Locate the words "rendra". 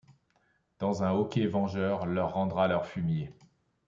2.33-2.67